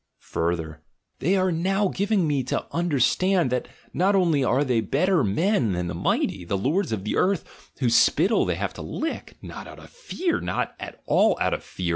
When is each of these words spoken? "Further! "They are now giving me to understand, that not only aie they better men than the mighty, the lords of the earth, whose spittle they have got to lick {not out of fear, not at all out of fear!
"Further! 0.17 0.81
"They 1.19 1.35
are 1.37 1.51
now 1.51 1.89
giving 1.89 2.27
me 2.27 2.41
to 2.45 2.65
understand, 2.71 3.51
that 3.51 3.67
not 3.93 4.15
only 4.15 4.41
aie 4.43 4.63
they 4.63 4.81
better 4.81 5.23
men 5.23 5.73
than 5.73 5.85
the 5.85 5.93
mighty, 5.93 6.43
the 6.43 6.57
lords 6.57 6.91
of 6.91 7.03
the 7.03 7.15
earth, 7.15 7.71
whose 7.77 7.93
spittle 7.93 8.43
they 8.43 8.55
have 8.55 8.71
got 8.71 8.75
to 8.77 8.81
lick 8.81 9.37
{not 9.43 9.67
out 9.67 9.77
of 9.77 9.91
fear, 9.91 10.39
not 10.41 10.73
at 10.79 11.03
all 11.05 11.37
out 11.39 11.53
of 11.53 11.63
fear! 11.63 11.89